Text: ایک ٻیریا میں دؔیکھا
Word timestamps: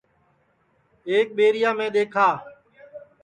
ایک 1.09 1.27
ٻیریا 1.37 1.71
میں 1.77 1.89
دؔیکھا 1.95 2.27